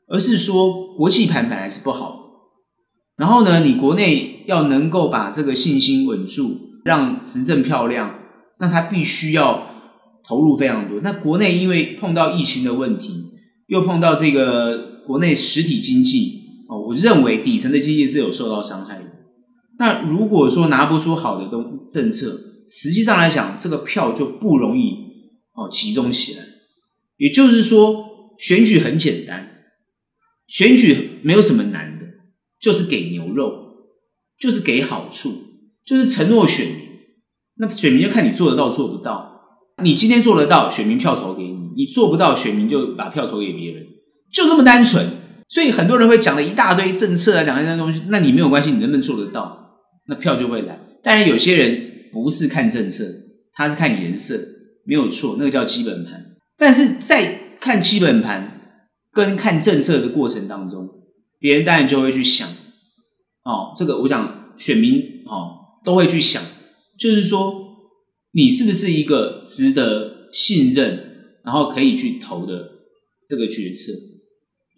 [0.07, 2.23] 而是说国际盘本来是不好的，
[3.17, 8.19] 然后呢，你国内要能够把这个信心稳住，让执政漂亮，
[8.59, 9.67] 那他必须要
[10.27, 11.01] 投入非常多。
[11.01, 13.31] 那国内因为碰到疫情的问题，
[13.65, 14.88] 又碰到这个。
[15.09, 19.05] 国内实体经济哦，我认为底层的经济是有受到伤害的。
[19.79, 24.91] 那如果说拿不出好的东政策，实际上来讲，这个票就不容易
[25.53, 26.43] 哦集中起来。
[27.17, 29.49] 也就是说，选举很简单，
[30.45, 32.05] 选举没有什么难的，
[32.61, 33.51] 就是给牛肉，
[34.39, 35.31] 就是给好处，
[35.83, 36.75] 就是承诺选民。
[37.55, 39.41] 那选民就看你做得到做不到。
[39.83, 43.87] 你今天做得到，选民票投给你；你做不到，选民就把票投给别人。
[44.31, 45.05] 就这么单纯，
[45.47, 48.03] 所以很多人会讲了一大堆政策啊，讲一些东西。
[48.09, 49.79] 那你没有关系，你能不能做得到？
[50.07, 50.79] 那票就会来。
[51.03, 53.05] 当然，有些人不是看政策，
[53.53, 54.39] 他是看颜色，
[54.85, 56.25] 没有错，那个叫基本盘。
[56.57, 58.77] 但是在看基本盘
[59.11, 60.87] 跟看政策的过程当中，
[61.39, 62.47] 别人当然就会去想，
[63.43, 66.43] 哦，这个我想选民哦都会去想，
[66.99, 67.53] 就是说
[68.33, 70.99] 你是不是一个值得信任，
[71.45, 72.53] 然后可以去投的
[73.27, 73.91] 这个决策。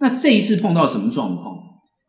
[0.02, 1.56] 那这一次碰到什么状况？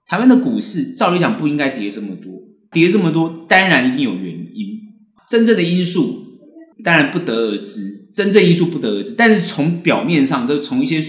[0.09, 2.33] 台湾的股市照理讲不应该跌这么多，
[2.73, 4.79] 跌这么多当然一定有原因。
[5.31, 6.39] 真正的因素
[6.85, 9.15] 当然不得而知，真正因素不得而知。
[9.17, 11.01] 但是从表面上，都从一些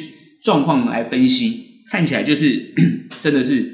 [0.42, 2.74] 状况来分析，看起来就是
[3.20, 3.66] 真的是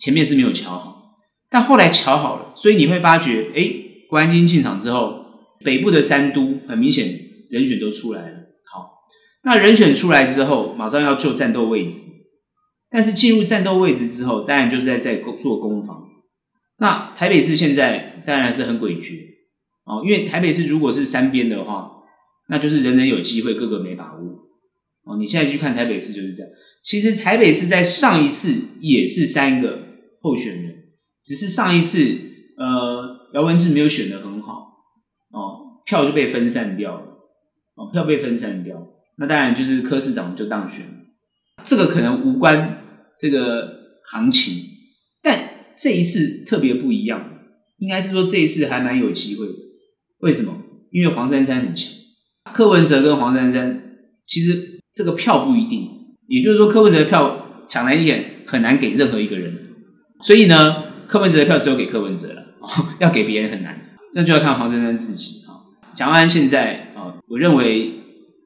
[0.00, 1.18] 前面是没有瞧好，
[1.50, 3.70] 但后来瞧好了，所以你会发觉，哎，
[4.08, 5.24] 国安金进场之后，
[5.64, 7.08] 北部的三都很明显
[7.50, 8.36] 人选都出来了。
[8.72, 8.88] 好，
[9.44, 12.13] 那人选出来之后，马上要就战斗位置。
[12.94, 16.00] 但是进入战斗位置之后，当然就是在在做攻防。
[16.78, 19.18] 那台北市现在当然是很诡谲
[19.84, 21.90] 哦，因为台北市如果是三边的话，
[22.48, 24.44] 那就是人人有机会，个个没把握
[25.02, 25.16] 哦。
[25.18, 26.52] 你现在去看台北市就是这样。
[26.84, 29.76] 其实台北市在上一次也是三个
[30.22, 30.84] 候选人，
[31.24, 31.98] 只是上一次
[32.56, 34.52] 呃姚文智没有选得很好
[35.32, 37.06] 哦，票就被分散掉了
[37.74, 40.92] 哦，票被分散掉，那当然就是柯市长就当选了，
[41.64, 42.82] 这个可能无关。
[43.18, 44.64] 这个行情，
[45.22, 47.30] 但这一次特别不一样，
[47.78, 49.52] 应该是说这一次还蛮有机会的。
[50.18, 50.56] 为什么？
[50.90, 51.92] 因为黄珊珊很强，
[52.52, 53.82] 柯文哲跟黄珊珊
[54.26, 55.88] 其实这个票不一定，
[56.28, 59.52] 也就是说柯文哲的票抢来一点很难给任何一个人，
[60.22, 62.46] 所以呢，柯文哲的票只有给柯文哲了，
[63.00, 65.66] 要给别人很难，那就要看黄珊珊自己啊。
[65.96, 67.92] 蒋万安现在啊，我认为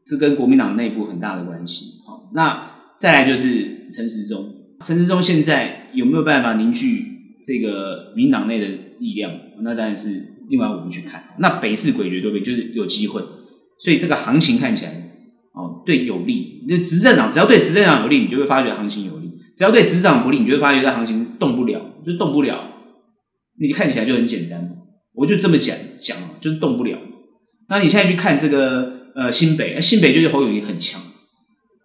[0.07, 2.00] 是跟国民党内部很大的关系。
[2.07, 4.54] 好，那再来就是陈时中。
[4.84, 7.04] 陈志忠现在有没有办法凝聚
[7.44, 8.66] 这个民党内的
[9.00, 9.32] 力量？
[9.62, 11.34] 那当然是另外我们去看。
[11.38, 13.20] 那北市诡谲多边就是有机会，
[13.80, 14.92] 所以这个行情看起来
[15.52, 16.64] 哦，对有利。
[16.68, 22.74] 就执政党只要对执政党有利，你就会发觉行情有利；只要对执政党不利，你就会发觉这行情动不了，就动不了。
[23.60, 24.76] 你看起来就很简单，
[25.14, 26.98] 我就这么讲讲，就是动不了。
[27.68, 31.00] 那你现在去看这个呃新北，新北就是侯友谊很强。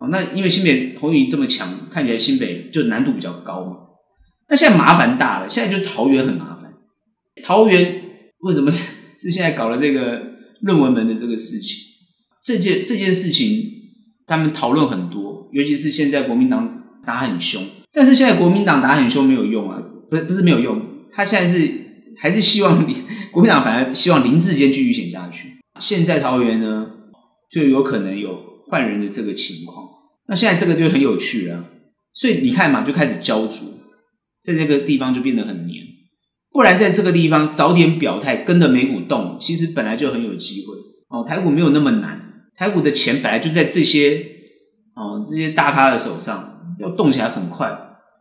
[0.10, 3.78] 那因为新北侯友宜这么强，看起来新北就难度比较高嘛。
[4.50, 6.74] 那现在麻烦大了，现在就桃园很麻烦。
[7.44, 8.04] 桃园
[8.40, 10.22] 为什么是是现在搞了这个
[10.62, 11.78] 论文门的这个事情？
[12.42, 13.72] 这件这件事情
[14.28, 21.72] 他们讨论很多，尤其是现在国民党打很凶，但是现在国民党打很凶没有用啊，不是不是没有用，他现在是
[22.18, 22.86] 还是希望
[23.32, 25.54] 国民党反而希望林志坚继续选下去。
[25.80, 26.88] 现在桃园呢
[27.50, 28.38] 就有可能有
[28.68, 29.88] 换人的这个情况，
[30.34, 31.64] 那现在这个就很有趣了。
[32.12, 33.68] 所以你看嘛，就开始焦灼，
[34.42, 35.84] 在这个地方就变得很黏。
[36.52, 40.74] 不然在这个地方早点表态，跟着美股动，其实本来就很有机会
[41.10, 41.24] 哦。
[41.24, 42.20] 台股没有那么难，
[42.58, 44.26] 台股的钱本来就在这些
[44.96, 47.70] 哦这些大咖的手上，要动起来很快。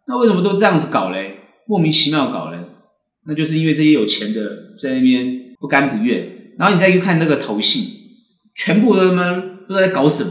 [0.07, 1.37] 那为什么都这样子搞嘞？
[1.67, 2.59] 莫名其妙搞嘞？
[3.27, 4.43] 那就是因为这些有钱的
[4.79, 6.29] 在那边不甘不愿。
[6.59, 7.87] 然后你再去看那个投信，
[8.55, 10.31] 全部都他妈不知道在搞什么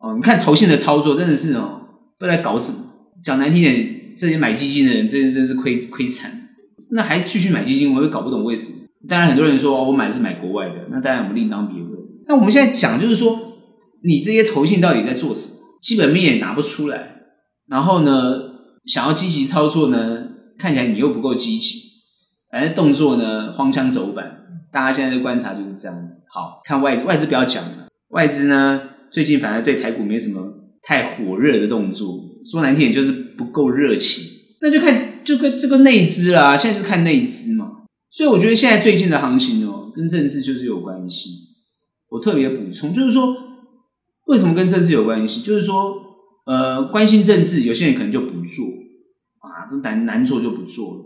[0.00, 0.14] 哦。
[0.14, 1.82] 你看投信的操作真的是哦。
[2.18, 2.78] 不知道搞什么？
[3.24, 6.48] 讲难听点，这些买基金的人真的真是亏亏惨。
[6.90, 8.76] 那还继续买基金，我也搞不懂为什么。
[9.08, 11.92] 当然，很多人说我买是买国外的，那当然我们另当别论。
[12.26, 13.38] 那我们现在讲就是说，
[14.02, 15.54] 你这些投信到底在做什么？
[15.80, 17.16] 基本面也拿不出来，
[17.68, 18.40] 然后呢，
[18.84, 20.26] 想要积极操作呢，
[20.58, 21.78] 看起来你又不够积极，
[22.50, 24.38] 反正动作呢荒腔走板。
[24.72, 26.22] 大家现在的观察就是这样子。
[26.32, 28.80] 好，看外资，外资不要讲了，外资呢
[29.10, 30.54] 最近反而对台股没什么。
[30.80, 32.18] 太火热的动作，
[32.50, 34.24] 说难听点就是不够热情，
[34.62, 37.82] 那就看就跟这个内资啦，现在就看内资嘛。
[38.10, 41.30] 所以我觉得现在最近的行情哦，跟政治就是有关系。
[42.08, 43.36] 我特别补充，就是说
[44.28, 45.42] 为什么跟政治有关系？
[45.42, 45.92] 就是说，
[46.46, 48.64] 呃，关心政治，有些人可能就不做
[49.40, 51.04] 啊，这难难做就不做了。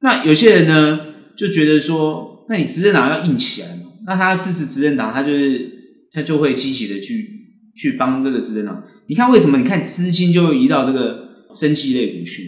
[0.00, 1.00] 那有些人呢，
[1.36, 5.77] 就觉得说，那你执政党要硬起来嘛，那他支持执政党，他就是
[6.12, 7.28] 他就会积极的去
[7.76, 8.82] 去帮这个执政党。
[9.08, 9.58] 你看为什么？
[9.58, 12.42] 你看资金就会移到这个生技类股去，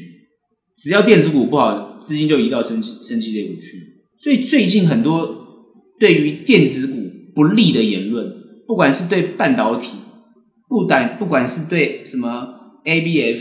[0.76, 4.02] 只要电子股不好，资金就移到生技生技类股去。
[4.18, 5.36] 所以最近很多
[5.98, 8.26] 对于电子股不利的言论，
[8.66, 9.92] 不管是对半导体，
[10.68, 12.48] 不但不管是对什么
[12.84, 13.40] ABF，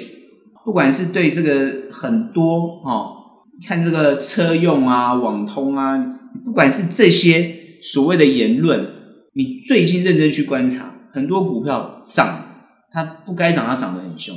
[0.64, 3.12] 不管是对这个很多哦，
[3.68, 5.98] 看这个车用啊、网通啊，
[6.46, 8.88] 不管是这些所谓的言论，
[9.40, 12.46] 你最近认真去观察，很多股票涨。
[12.92, 14.36] 它不该涨，它涨得很凶，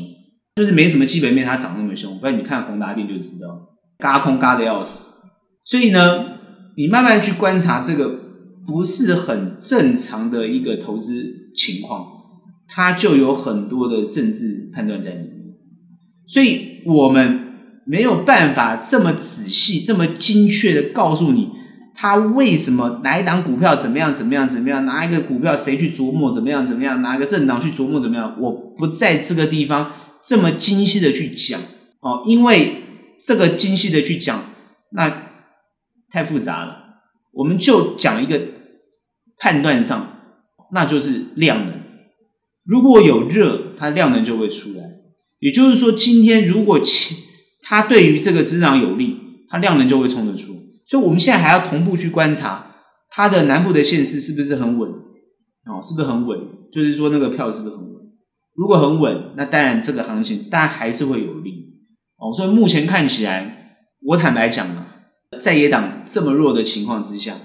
[0.54, 2.20] 就是没什么基本面，它涨那么凶。
[2.20, 3.48] 不然你看宏达电就知道，
[3.98, 5.26] 嘎空嘎的要死。
[5.64, 6.36] 所以呢，
[6.76, 8.16] 你慢慢去观察这个
[8.64, 12.06] 不是很正常的一个投资情况，
[12.68, 15.32] 它就有很多的政治判断在里面。
[16.28, 21.50] 所以我们没有办法这么仔细、这么精确的告诉你。
[21.94, 24.84] 他为什么哪一档股票怎么样怎么样怎么样？
[24.86, 27.00] 拿一个股票谁去琢磨怎么样怎么样？
[27.02, 28.36] 拿一个政党去琢磨怎么样？
[28.40, 29.92] 我不在这个地方
[30.24, 31.60] 这么精细的去讲
[32.00, 32.82] 哦，因为
[33.24, 34.42] 这个精细的去讲
[34.92, 35.28] 那
[36.10, 36.76] 太复杂了。
[37.32, 38.40] 我们就讲一个
[39.38, 40.18] 判断上，
[40.72, 41.74] 那就是量能。
[42.64, 44.82] 如果有热，它量能就会出来。
[45.40, 46.80] 也就是说，今天如果
[47.62, 49.16] 它对于这个市场有利，
[49.48, 50.61] 它量能就会冲得出。
[50.92, 52.66] 所以，我们现在还要同步去观察
[53.08, 56.38] 它的南部的县市是不是很稳哦，是不是很稳？
[56.70, 58.02] 就是说那个票是不是很稳？
[58.54, 61.50] 如果很稳，那当然这个行情当然还是会有利
[62.18, 62.30] 哦。
[62.30, 64.86] 所以目前看起来，我坦白讲啊，
[65.40, 67.38] 在野党这么弱的情况之下，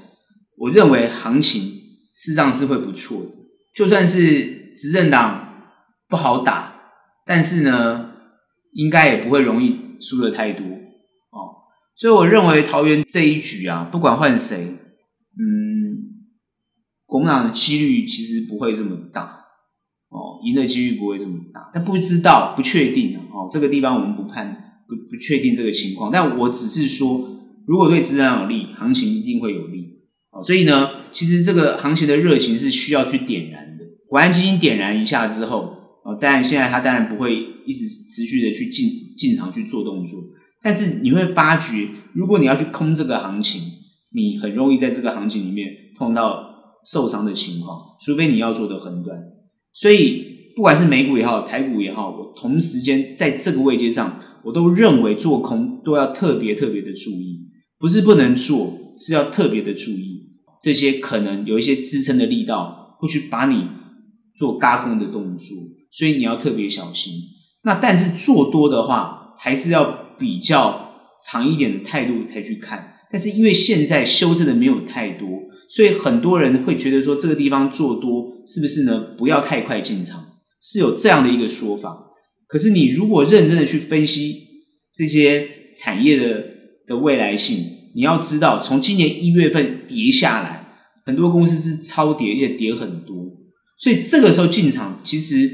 [0.57, 1.61] 我认为行情
[2.13, 3.29] 事实上是会不错的。
[3.73, 5.53] 就算是执政党
[6.09, 6.73] 不好打，
[7.25, 8.09] 但是呢，
[8.73, 10.65] 应该也不会容易输得太多。
[11.97, 14.55] 所以我认为桃园这一局啊，不管换谁，
[15.35, 15.97] 嗯，
[17.07, 19.23] 国民党的几率其实不会这么大
[20.09, 21.71] 哦，赢的几率不会这么大。
[21.73, 26.11] 但不知道，不确定哦，这个地方我们不判，不不确定这个情况。
[26.11, 27.31] 但我只是说，
[27.65, 29.97] 如果对执政有利，行情一定会有利
[30.29, 30.43] 哦。
[30.43, 33.83] 所以呢，其实这个行情的热情是需要去点燃的。
[34.07, 35.73] 国安基金点燃一下之后，
[36.05, 37.35] 哦，在现在它当然不会
[37.65, 38.87] 一直持续的去进
[39.17, 40.19] 进场去做动作。
[40.67, 43.61] 但是你会发觉，如果你要去空这个行情，
[44.11, 45.65] 你很容易在这个行情里面
[45.97, 46.43] 碰到
[46.85, 49.17] 受伤的情况，除非你要做的横断。
[49.71, 57.47] 所以不管是美股也好，台股也好，我同时间在这个位阶上，我都认为做空都要特别特别的注意，
[57.79, 60.27] 不是不能做，是要特别的注意
[60.61, 63.69] 这些可能有一些支撑的力道会去把你
[64.37, 65.47] 做轧空的动作，
[65.93, 67.13] 所以你要特别小心。
[67.63, 70.06] 那但是做多的话，还是要。
[70.17, 70.91] 比较
[71.25, 75.27] 长一点的态度才去看，但是因为现在修正的没有太多，
[75.69, 79.15] 所以很多人会觉得说这个地方做多是不是呢？
[79.17, 80.23] 不要太快进场，
[80.61, 81.97] 是有这样的一个说法。
[82.47, 84.41] 可是你如果认真的去分析
[84.93, 85.47] 这些
[85.77, 86.43] 产业的
[86.87, 87.57] 的未来性，
[87.95, 90.67] 你要知道，从今年一月份跌下来，
[91.05, 93.15] 很多公司是超跌，而且跌很多，
[93.77, 95.51] 所以这个时候进场，其实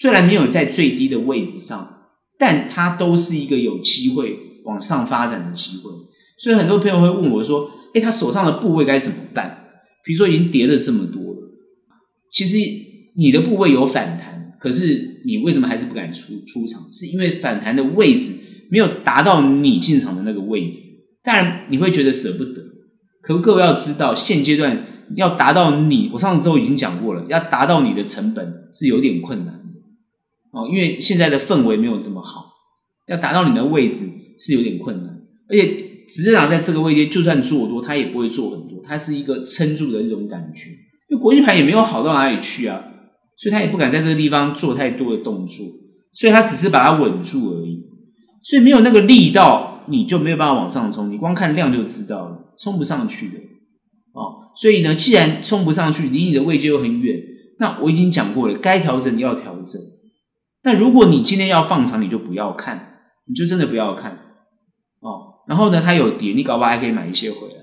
[0.00, 1.99] 虽然没有在最低的位置上，
[2.40, 5.90] 但它都是一个有机会往上发展的机会。
[6.38, 9.58] 所以很多朋友会问我说：“诶，他手上的部位该怎么办？
[10.02, 11.52] 比如说已经跌了这么多了，
[12.32, 12.56] 其实
[13.14, 16.80] 你的部位有反弹，可是你为什么还是不敢出出场？
[16.90, 18.32] 是因为反弹的位置
[18.70, 20.78] 没有达到你进场的那个位置。
[21.22, 22.62] 当然你会觉得舍不得，
[23.20, 24.86] 可不各位要知道，现阶段
[25.16, 29.69] 要达到你，我上次周已经讲过了，要达到你的成本是有点困难的
[30.52, 32.46] 哦，因为现在的氛围没有这么好，
[33.08, 34.06] 要达到你的位置
[34.38, 35.86] 是有点困难，而且。
[36.12, 40.70] 执政党在这个位阶，就算做多，他也不会做很多，他是一个撑住的一种感觉。
[41.08, 42.82] 因为国际盘也没有好到哪里去啊，
[43.36, 45.64] 所以他也不敢在这个地方做太多的动作，
[46.14, 47.84] 所以他只是把它稳住而已。
[48.42, 51.12] 所以没有那个力道，你就没有办法往上冲。
[51.12, 53.34] 你光看量就知道了，冲不上去的
[54.12, 54.50] 哦。
[54.56, 57.16] 所以呢，既然冲不上去，离你的位阶又很远，
[57.60, 59.80] 那我已经讲过了，该调整要调整。
[60.62, 64.12] 那如果你今天要放长，你就不要看，你就真的不要看
[65.00, 65.40] 哦。
[65.48, 67.54] 然后呢，它有跌，你搞不好还可以买一些回来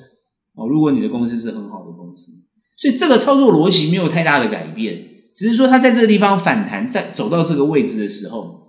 [0.56, 0.68] 哦。
[0.68, 2.32] 如果你的公司是很好的公司，
[2.76, 4.98] 所以这个操作逻辑没有太大的改变，
[5.34, 8.64] 只是说它在这个地方反弹，在走到这个位置的时候，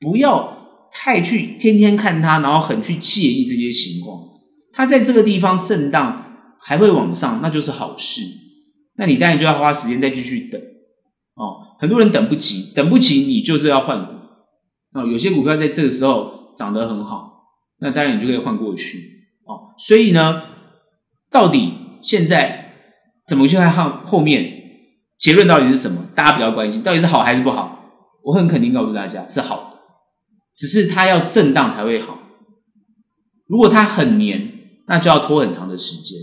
[0.00, 4.20] 不要太去天天看它，然后很去介意这些情况。
[4.72, 8.22] 它在这个地方震荡还会往上，那就是好事。
[8.96, 10.60] 那你当然就要花时间再继续等。
[11.78, 14.12] 很多人等不及，等不及你就是要换股
[14.92, 15.06] 哦。
[15.06, 17.32] 有些股票在这个时候涨得很好。
[17.80, 18.98] 那当然，你就可以换过去
[19.44, 19.74] 哦。
[19.78, 20.42] 所以呢，
[21.30, 22.72] 到底现在
[23.26, 24.50] 怎么去看后后面
[25.18, 26.06] 结论到底是什么？
[26.14, 27.72] 大家比较关心，到底是好还是不好？
[28.24, 29.78] 我很肯定告诉大家是好的，
[30.54, 32.18] 只是它要震荡才会好。
[33.46, 34.50] 如果它很黏，
[34.88, 36.18] 那就要拖很长的时间。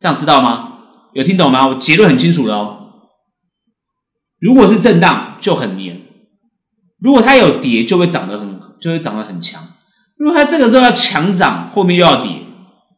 [0.00, 0.70] 这样知道吗？
[1.12, 1.68] 有听懂吗？
[1.68, 2.83] 我结论很清楚了哦。
[4.44, 5.96] 如果是震荡，就很黏；
[7.00, 9.66] 如果它有跌，就会涨得很，就会涨得很强。
[10.18, 12.30] 如果它这个时候要强涨，后面又要跌，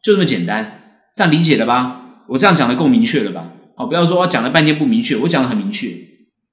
[0.03, 2.25] 就这么简单，这样理解了吧？
[2.31, 3.53] 我这样讲的够明确了吧？
[3.77, 5.89] 好，不要说我讲了半天不明确，我讲的很明确。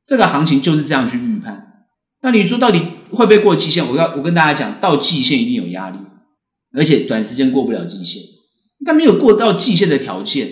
[0.06, 1.88] 这个行情就是这样去预判。
[2.22, 2.80] 那你说到底
[3.10, 3.84] 会不会过季线？
[3.90, 5.98] 我要我跟大家讲，到季线一定有压力，
[6.78, 8.22] 而且短时间过不了季线，
[8.86, 10.50] 它没有过到季线的条件。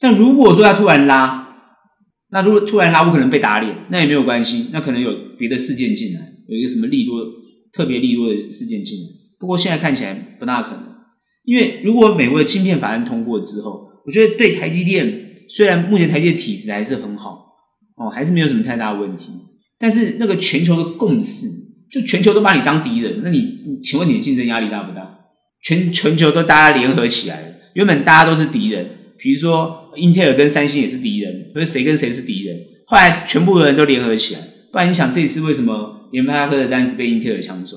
[0.00, 1.39] 但如果说它突然拉，
[2.32, 7.20] 那如果突然拉，我可能被打脸，那也没有关系，那可能有别的事件进来，有一个什么利多
[7.72, 9.06] 特别利多的事件进来。
[9.38, 10.84] 不过现在看起来不大可能，
[11.44, 17.46] 因为如果美国的晶片法案通过之后，我觉得对台积电，虽然目前台积电体质还是很好，
[17.96, 19.26] 哦，还是没有什么太大的问题，
[19.78, 21.48] 但是那个全球的共识，
[21.90, 25.18] 就全球都把你当敌人，那你，请问你的竞争压力大不大？
[25.62, 34.40] 全全球都大家联合起来了，原本大家都是敌人，比如说英特尔跟三星也是敌人，或者谁跟谁是敌人，后来全部的人都联合起来，
[34.72, 37.76] 不然你想这一次为什么联发科的单子被英特尔抢走，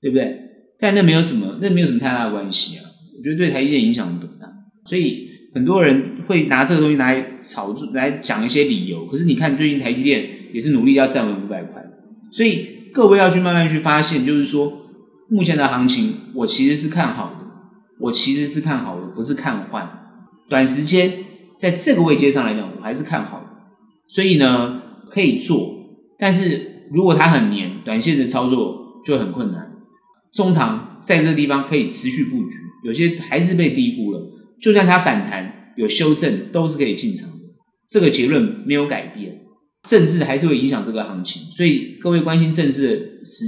[0.00, 0.38] 对不对？
[0.80, 2.84] 但那没有什么，那没有什么太大的关系啊。
[3.16, 4.48] 我觉得对台积电影响不大，
[4.84, 9.06] 所以很多人会拿这个东西来炒作，来讲一些理由。
[9.06, 11.82] 可是你看，最近台积电也是努力要站稳五百块，
[12.32, 14.90] 所以各位要去慢慢去发现，就是说
[15.30, 17.46] 目前的行情，我其实是看好的，
[18.00, 19.88] 我其实是看好的，不是看坏。
[20.50, 21.10] 短时间
[21.58, 23.46] 在这个位阶上来讲，我还是看好的，
[24.08, 25.58] 所以呢可以做。
[26.18, 29.72] 但是如果它很黏，短线的操作就很困难。
[30.32, 34.20] 中长在这个地方可以持续布局，有些还是被低估了。
[34.60, 37.36] 就算它反弹有修正，都是可以进场的。
[37.88, 39.40] 这个结论没有改变，
[39.84, 41.42] 政治还是会影响这个行情。
[41.52, 43.44] 所以各位关心政治时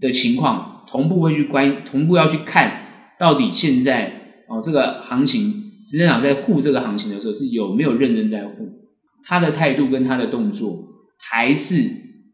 [0.00, 8.68] 的情况，同步会去关，同步要去看到底现在哦这个行情，执政党在护这个行情的时候是有没有认真在护，
[9.22, 10.84] 他的态度跟他的动作，
[11.16, 11.88] 还是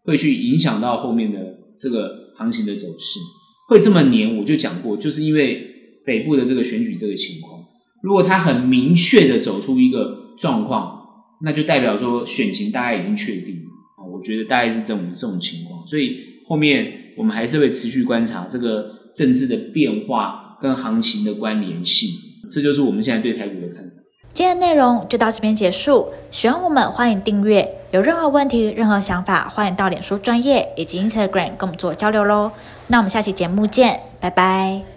[0.04, 1.38] 会去影响到后面的
[1.78, 3.20] 这个行情的走势。
[3.68, 5.66] 会这么黏，我就讲过，就是因为
[6.06, 7.60] 北部的这个选举这个情况。
[8.02, 11.00] 如果他很明确的走出一个状况，
[11.42, 13.56] 那就代表说选情大概已经确定
[13.98, 14.00] 啊。
[14.12, 16.16] 我觉得大概是这种这种情况，所以
[16.48, 22.08] 后面我们还是会持续观察这个政治的变化跟行情的关联性。
[22.52, 24.02] 这就是我们现在对台股的看法。
[24.34, 32.50] 今天的内容就到这边结束，喜欢我们欢迎订阅，有任何问题、任何想法，欢迎到脸书专页以及 Instagram 跟我们做交流喽。
[32.86, 34.91] 那我们下期节目见，拜拜。